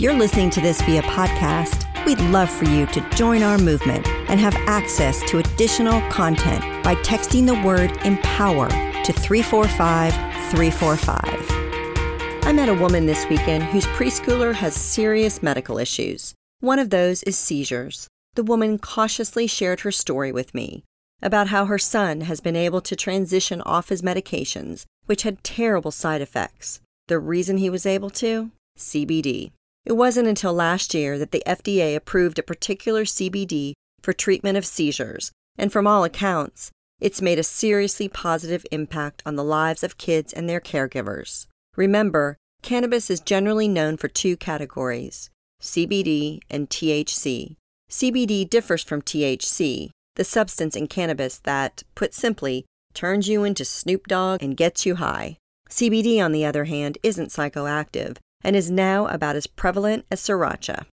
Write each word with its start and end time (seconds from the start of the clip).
If 0.00 0.04
you're 0.04 0.14
listening 0.14 0.48
to 0.52 0.62
this 0.62 0.80
via 0.80 1.02
podcast, 1.02 1.84
we'd 2.06 2.22
love 2.30 2.48
for 2.50 2.64
you 2.64 2.86
to 2.86 3.06
join 3.10 3.42
our 3.42 3.58
movement 3.58 4.08
and 4.30 4.40
have 4.40 4.56
access 4.66 5.20
to 5.28 5.36
additional 5.36 6.00
content 6.08 6.82
by 6.82 6.94
texting 7.02 7.44
the 7.44 7.62
word 7.62 7.94
empower 8.06 8.70
to 8.70 9.12
345 9.12 10.14
345. 10.52 12.44
I 12.44 12.50
met 12.50 12.70
a 12.70 12.80
woman 12.80 13.04
this 13.04 13.28
weekend 13.28 13.64
whose 13.64 13.84
preschooler 13.88 14.54
has 14.54 14.74
serious 14.74 15.42
medical 15.42 15.76
issues. 15.76 16.32
One 16.60 16.78
of 16.78 16.88
those 16.88 17.22
is 17.24 17.36
seizures. 17.36 18.08
The 18.36 18.42
woman 18.42 18.78
cautiously 18.78 19.46
shared 19.46 19.80
her 19.80 19.92
story 19.92 20.32
with 20.32 20.54
me 20.54 20.82
about 21.20 21.48
how 21.48 21.66
her 21.66 21.76
son 21.76 22.22
has 22.22 22.40
been 22.40 22.56
able 22.56 22.80
to 22.80 22.96
transition 22.96 23.60
off 23.66 23.90
his 23.90 24.00
medications, 24.00 24.86
which 25.04 25.24
had 25.24 25.44
terrible 25.44 25.90
side 25.90 26.22
effects. 26.22 26.80
The 27.08 27.18
reason 27.18 27.58
he 27.58 27.68
was 27.68 27.84
able 27.84 28.08
to? 28.08 28.50
CBD. 28.78 29.50
It 29.90 29.96
wasn't 29.96 30.28
until 30.28 30.54
last 30.54 30.94
year 30.94 31.18
that 31.18 31.32
the 31.32 31.42
FDA 31.44 31.96
approved 31.96 32.38
a 32.38 32.44
particular 32.44 33.02
CBD 33.02 33.72
for 34.00 34.12
treatment 34.12 34.56
of 34.56 34.64
seizures, 34.64 35.32
and 35.58 35.72
from 35.72 35.84
all 35.84 36.04
accounts, 36.04 36.70
it's 37.00 37.20
made 37.20 37.40
a 37.40 37.42
seriously 37.42 38.08
positive 38.08 38.64
impact 38.70 39.20
on 39.26 39.34
the 39.34 39.42
lives 39.42 39.82
of 39.82 39.98
kids 39.98 40.32
and 40.32 40.48
their 40.48 40.60
caregivers. 40.60 41.48
Remember, 41.76 42.36
cannabis 42.62 43.10
is 43.10 43.18
generally 43.18 43.66
known 43.66 43.96
for 43.96 44.06
two 44.06 44.36
categories 44.36 45.28
CBD 45.60 46.38
and 46.48 46.70
THC. 46.70 47.56
CBD 47.90 48.48
differs 48.48 48.84
from 48.84 49.02
THC, 49.02 49.90
the 50.14 50.22
substance 50.22 50.76
in 50.76 50.86
cannabis 50.86 51.38
that, 51.38 51.82
put 51.96 52.14
simply, 52.14 52.64
turns 52.94 53.28
you 53.28 53.42
into 53.42 53.64
Snoop 53.64 54.06
Dogg 54.06 54.40
and 54.40 54.56
gets 54.56 54.86
you 54.86 54.94
high. 54.94 55.36
CBD, 55.68 56.24
on 56.24 56.30
the 56.30 56.44
other 56.44 56.66
hand, 56.66 56.96
isn't 57.02 57.30
psychoactive 57.30 58.18
and 58.42 58.56
is 58.56 58.70
now 58.70 59.06
about 59.06 59.36
as 59.36 59.46
prevalent 59.46 60.06
as 60.10 60.20
sriracha. 60.20 60.86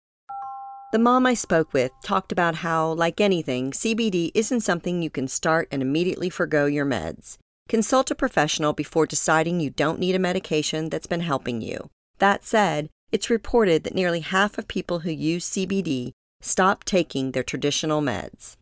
The 0.93 0.99
mom 0.99 1.25
I 1.25 1.33
spoke 1.33 1.73
with 1.73 1.91
talked 2.03 2.31
about 2.31 2.55
how, 2.55 2.93
like 2.93 3.19
anything, 3.19 3.71
CBD 3.71 4.31
isn't 4.33 4.61
something 4.61 5.01
you 5.01 5.09
can 5.09 5.27
start 5.27 5.67
and 5.69 5.81
immediately 5.81 6.29
forego 6.29 6.65
your 6.65 6.85
meds. 6.85 7.37
Consult 7.67 8.09
a 8.09 8.15
professional 8.15 8.71
before 8.71 9.05
deciding 9.05 9.59
you 9.59 9.69
don't 9.69 9.99
need 9.99 10.15
a 10.15 10.19
medication 10.19 10.87
that's 10.89 11.07
been 11.07 11.19
helping 11.19 11.61
you. 11.61 11.89
That 12.19 12.45
said, 12.45 12.89
it's 13.11 13.29
reported 13.29 13.83
that 13.83 13.95
nearly 13.95 14.21
half 14.21 14.57
of 14.57 14.67
people 14.67 14.99
who 14.99 15.11
use 15.11 15.49
CBD 15.49 16.11
stop 16.41 16.83
taking 16.85 17.31
their 17.31 17.43
traditional 17.43 18.01
meds. 18.01 18.55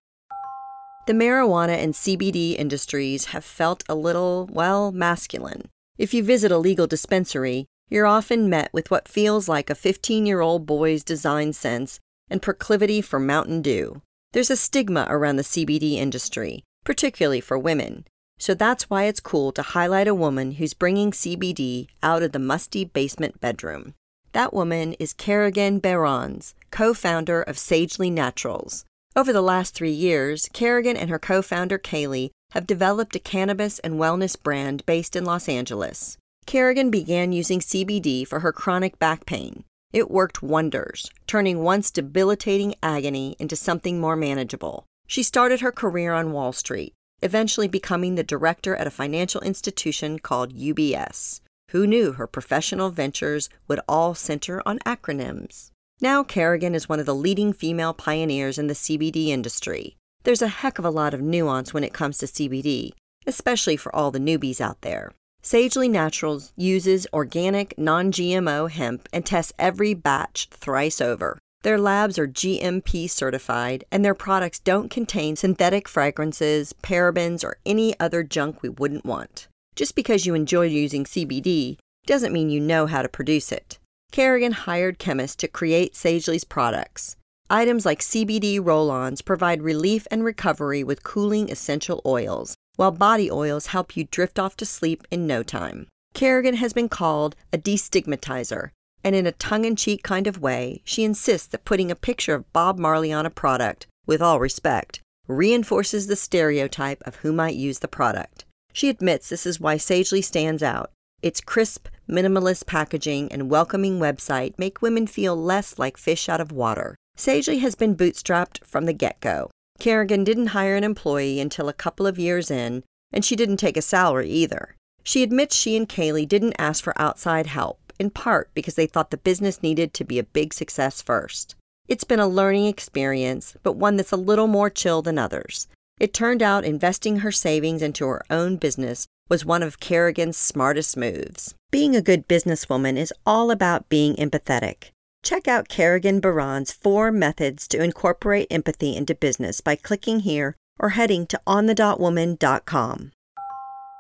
The 1.07 1.13
marijuana 1.13 1.77
and 1.77 1.93
CBD 1.93 2.57
industries 2.57 3.25
have 3.25 3.45
felt 3.45 3.83
a 3.87 3.93
little, 3.93 4.49
well, 4.51 4.91
masculine. 4.91 5.69
If 5.99 6.13
you 6.13 6.23
visit 6.23 6.51
a 6.51 6.57
legal 6.57 6.87
dispensary, 6.87 7.67
you're 7.89 8.07
often 8.07 8.49
met 8.49 8.71
with 8.73 8.89
what 8.89 9.07
feels 9.07 9.47
like 9.47 9.69
a 9.69 9.75
15 9.75 10.25
year 10.25 10.41
old 10.41 10.65
boy's 10.65 11.03
design 11.03 11.53
sense 11.53 11.99
and 12.29 12.41
proclivity 12.41 13.01
for 13.01 13.19
Mountain 13.19 13.61
Dew. 13.61 14.01
There's 14.33 14.49
a 14.49 14.57
stigma 14.57 15.05
around 15.09 15.35
the 15.35 15.43
CBD 15.43 15.93
industry, 15.93 16.63
particularly 16.83 17.41
for 17.41 17.57
women. 17.57 18.05
So 18.37 18.53
that's 18.53 18.89
why 18.89 19.05
it's 19.05 19.19
cool 19.19 19.51
to 19.53 19.61
highlight 19.61 20.07
a 20.07 20.15
woman 20.15 20.53
who's 20.53 20.73
bringing 20.73 21.11
CBD 21.11 21.87
out 22.03 22.23
of 22.23 22.31
the 22.31 22.39
musty 22.39 22.83
basement 22.83 23.39
bedroom. 23.39 23.93
That 24.33 24.53
woman 24.53 24.93
is 24.93 25.13
Kerrigan 25.13 25.79
Behrens, 25.79 26.53
co 26.69 26.93
founder 26.93 27.41
of 27.41 27.57
Sagely 27.57 28.09
Naturals. 28.09 28.83
Over 29.15 29.31
the 29.31 29.41
last 29.41 29.73
three 29.73 29.91
years, 29.93 30.49
Kerrigan 30.51 30.97
and 30.97 31.09
her 31.09 31.19
co 31.19 31.41
founder 31.41 31.77
Kaylee 31.77 32.31
have 32.51 32.67
developed 32.67 33.15
a 33.15 33.19
cannabis 33.19 33.79
and 33.79 33.95
wellness 33.95 34.35
brand 34.41 34.85
based 34.85 35.15
in 35.15 35.23
Los 35.23 35.47
Angeles. 35.47 36.17
Kerrigan 36.45 36.91
began 36.91 37.31
using 37.31 37.59
CBD 37.59 38.27
for 38.27 38.41
her 38.41 38.51
chronic 38.51 38.99
back 38.99 39.25
pain. 39.25 39.63
It 39.91 40.11
worked 40.11 40.43
wonders, 40.43 41.09
turning 41.25 41.63
once 41.63 41.89
debilitating 41.89 42.75
agony 42.83 43.35
into 43.39 43.55
something 43.55 43.99
more 43.99 44.15
manageable. 44.15 44.85
She 45.07 45.23
started 45.23 45.61
her 45.61 45.71
career 45.71 46.13
on 46.13 46.31
Wall 46.31 46.53
Street, 46.53 46.93
eventually 47.23 47.67
becoming 47.67 48.15
the 48.15 48.23
director 48.23 48.75
at 48.75 48.85
a 48.87 48.91
financial 48.91 49.41
institution 49.41 50.19
called 50.19 50.53
UBS. 50.55 51.41
Who 51.71 51.87
knew 51.87 52.13
her 52.13 52.27
professional 52.27 52.91
ventures 52.91 53.49
would 53.67 53.79
all 53.87 54.13
center 54.13 54.61
on 54.67 54.79
acronyms? 54.79 55.71
Now, 55.99 56.23
Kerrigan 56.23 56.75
is 56.75 56.87
one 56.87 56.99
of 56.99 57.07
the 57.07 57.15
leading 57.15 57.53
female 57.53 57.93
pioneers 57.93 58.59
in 58.59 58.67
the 58.67 58.73
CBD 58.75 59.27
industry. 59.29 59.95
There's 60.23 60.43
a 60.43 60.47
heck 60.47 60.77
of 60.77 60.85
a 60.85 60.91
lot 60.91 61.13
of 61.13 61.21
nuance 61.21 61.73
when 61.73 61.83
it 61.83 61.93
comes 61.93 62.19
to 62.19 62.27
CBD, 62.27 62.91
especially 63.25 63.77
for 63.77 63.95
all 63.95 64.11
the 64.11 64.19
newbies 64.19 64.61
out 64.61 64.81
there. 64.81 65.11
Sagely 65.45 65.87
Naturals 65.87 66.51
uses 66.55 67.05
organic, 67.13 67.77
non 67.77 68.11
GMO 68.11 68.67
hemp 68.67 69.07
and 69.13 69.23
tests 69.23 69.53
every 69.59 69.93
batch 69.93 70.47
thrice 70.49 70.99
over. 70.99 71.37
Their 71.61 71.77
labs 71.77 72.17
are 72.17 72.27
GMP 72.27 73.07
certified, 73.07 73.83
and 73.91 74.03
their 74.03 74.15
products 74.15 74.57
don't 74.57 74.89
contain 74.89 75.35
synthetic 75.35 75.87
fragrances, 75.87 76.73
parabens, 76.81 77.43
or 77.43 77.57
any 77.63 77.93
other 77.99 78.23
junk 78.23 78.63
we 78.63 78.69
wouldn't 78.69 79.05
want. 79.05 79.47
Just 79.75 79.93
because 79.93 80.25
you 80.25 80.33
enjoy 80.33 80.63
using 80.63 81.03
CBD 81.03 81.77
doesn't 82.07 82.33
mean 82.33 82.49
you 82.49 82.59
know 82.59 82.87
how 82.87 83.03
to 83.03 83.07
produce 83.07 83.51
it. 83.51 83.77
Kerrigan 84.11 84.53
hired 84.53 84.97
chemists 84.97 85.35
to 85.35 85.47
create 85.47 85.93
Sagely's 85.93 86.43
products. 86.43 87.17
Items 87.51 87.85
like 87.85 87.99
CBD 87.99 88.59
roll 88.59 88.89
ons 88.89 89.21
provide 89.21 89.61
relief 89.61 90.07
and 90.09 90.23
recovery 90.23 90.83
with 90.83 91.03
cooling 91.03 91.51
essential 91.51 92.01
oils, 92.03 92.55
while 92.75 92.91
body 92.91 93.29
oils 93.31 93.67
help 93.67 93.95
you 93.95 94.05
drift 94.11 94.39
off 94.39 94.57
to 94.57 94.65
sleep 94.65 95.05
in 95.11 95.27
no 95.27 95.43
time. 95.43 95.87
Kerrigan 96.13 96.55
has 96.55 96.73
been 96.73 96.89
called 96.89 97.35
a 97.51 97.57
destigmatizer, 97.57 98.71
and 99.03 99.15
in 99.15 99.27
a 99.27 99.31
tongue 99.33 99.65
in 99.65 99.75
cheek 99.75 100.01
kind 100.01 100.27
of 100.27 100.41
way, 100.41 100.81
she 100.83 101.03
insists 101.03 101.47
that 101.47 101.65
putting 101.65 101.91
a 101.91 101.95
picture 101.95 102.33
of 102.33 102.51
Bob 102.53 102.79
Marley 102.79 103.11
on 103.11 103.25
a 103.25 103.29
product, 103.29 103.85
with 104.05 104.21
all 104.21 104.39
respect, 104.39 105.01
reinforces 105.27 106.07
the 106.07 106.15
stereotype 106.15 107.01
of 107.05 107.17
who 107.17 107.31
might 107.31 107.55
use 107.55 107.79
the 107.79 107.87
product. 107.87 108.45
She 108.73 108.89
admits 108.89 109.29
this 109.29 109.45
is 109.45 109.59
why 109.59 109.77
Sagely 109.77 110.21
stands 110.21 110.63
out. 110.63 110.91
Its 111.21 111.41
crisp, 111.41 111.87
minimalist 112.09 112.65
packaging 112.65 113.31
and 113.31 113.49
welcoming 113.49 113.99
website 113.99 114.57
make 114.57 114.81
women 114.81 115.07
feel 115.07 115.35
less 115.35 115.79
like 115.79 115.97
fish 115.97 116.29
out 116.29 116.41
of 116.41 116.51
water. 116.51 116.95
Sagely 117.15 117.59
has 117.59 117.75
been 117.75 117.95
bootstrapped 117.95 118.63
from 118.63 118.85
the 118.85 118.93
get 118.93 119.19
go. 119.21 119.49
Kerrigan 119.79 120.23
didn't 120.23 120.47
hire 120.47 120.75
an 120.75 120.83
employee 120.83 121.39
until 121.39 121.69
a 121.69 121.73
couple 121.73 122.07
of 122.07 122.19
years 122.19 122.49
in, 122.49 122.83
and 123.11 123.23
she 123.23 123.35
didn't 123.35 123.57
take 123.57 123.77
a 123.77 123.81
salary 123.81 124.29
either. 124.29 124.75
She 125.03 125.23
admits 125.23 125.55
she 125.55 125.77
and 125.77 125.87
Kaylee 125.87 126.27
didn't 126.27 126.55
ask 126.57 126.83
for 126.83 126.99
outside 126.99 127.47
help, 127.47 127.93
in 127.99 128.09
part 128.09 128.49
because 128.53 128.75
they 128.75 128.87
thought 128.87 129.11
the 129.11 129.17
business 129.17 129.61
needed 129.61 129.93
to 129.93 130.03
be 130.03 130.17
a 130.19 130.23
big 130.23 130.53
success 130.53 131.01
first. 131.01 131.55
It's 131.87 132.03
been 132.03 132.19
a 132.19 132.27
learning 132.27 132.65
experience, 132.65 133.55
but 133.61 133.73
one 133.73 133.95
that's 133.95 134.11
a 134.11 134.17
little 134.17 134.47
more 134.47 134.69
chill 134.71 135.01
than 135.01 135.19
others. 135.19 135.67
It 135.99 136.13
turned 136.13 136.41
out 136.41 136.65
investing 136.65 137.17
her 137.17 137.31
savings 137.31 137.81
into 137.81 138.05
her 138.07 138.23
own 138.29 138.57
business 138.57 139.05
was 139.29 139.45
one 139.45 139.63
of 139.63 139.79
Kerrigan's 139.79 140.37
smartest 140.37 140.97
moves. 140.97 141.53
Being 141.71 141.95
a 141.95 142.01
good 142.01 142.27
businesswoman 142.27 142.97
is 142.97 143.13
all 143.25 143.51
about 143.51 143.89
being 143.89 144.15
empathetic. 144.15 144.89
Check 145.25 145.47
out 145.47 145.69
Kerrigan 145.69 146.19
Behrens' 146.19 146.71
four 146.71 147.11
methods 147.11 147.67
to 147.69 147.83
incorporate 147.83 148.45
empathy 148.51 148.95
into 148.95 149.15
business 149.15 149.59
by 149.59 149.75
clicking 149.75 150.19
here 150.19 150.55
or 150.79 150.89
heading 150.89 151.25
to 151.25 151.41
onthedotwoman.com. 151.47 153.11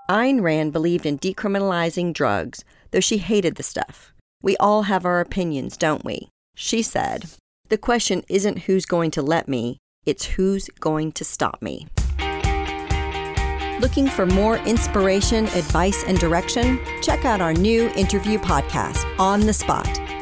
Ayn 0.07 0.41
Rand 0.43 0.71
believed 0.71 1.07
in 1.07 1.17
decriminalizing 1.17 2.13
drugs, 2.13 2.63
though 2.91 2.99
she 2.99 3.17
hated 3.17 3.55
the 3.55 3.63
stuff. 3.63 4.13
We 4.43 4.55
all 4.57 4.83
have 4.83 5.03
our 5.03 5.19
opinions, 5.19 5.77
don't 5.77 6.05
we? 6.05 6.29
She 6.53 6.83
said, 6.83 7.25
The 7.69 7.79
question 7.79 8.21
isn't 8.29 8.59
who's 8.59 8.85
going 8.85 9.09
to 9.11 9.23
let 9.23 9.47
me, 9.47 9.79
it's 10.05 10.25
who's 10.25 10.69
going 10.79 11.11
to 11.13 11.25
stop 11.25 11.59
me. 11.59 11.87
Looking 13.79 14.07
for 14.07 14.27
more 14.27 14.57
inspiration, 14.57 15.45
advice, 15.47 16.03
and 16.03 16.19
direction? 16.19 16.79
Check 17.01 17.25
out 17.25 17.41
our 17.41 17.53
new 17.53 17.89
interview 17.95 18.37
podcast, 18.37 19.03
On 19.19 19.39
the 19.39 19.53
Spot 19.53 20.04